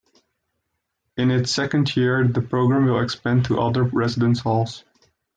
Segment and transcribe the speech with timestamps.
[1.15, 4.83] In its second year, the program will expand to other residence halls.